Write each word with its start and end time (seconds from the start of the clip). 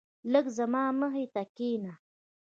لږ 0.33 0.45
زما 0.57 0.83
مخی 0.99 1.25
ته 1.33 1.43
کينه 1.55 1.93